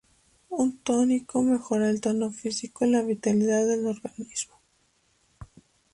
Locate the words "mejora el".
1.43-2.01